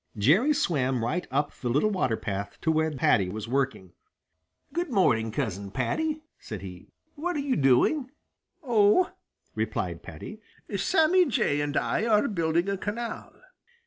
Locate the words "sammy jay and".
10.75-11.77